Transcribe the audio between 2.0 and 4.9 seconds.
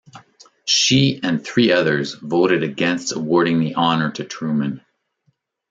voted against awarding the honour to Truman.